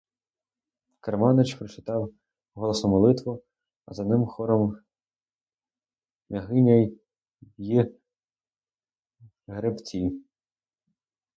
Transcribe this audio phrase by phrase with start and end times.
[1.03, 2.11] Керманич прочитав
[2.55, 3.43] голосно молитву,
[3.85, 4.77] а за ним хором
[6.29, 6.99] княгиня й
[9.47, 10.23] гребці.